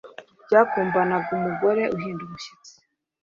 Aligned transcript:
ryakumbanaga 0.45 1.29
umugore 1.37 1.81
uhinda 1.95 2.21
umushyitsi, 2.27 2.73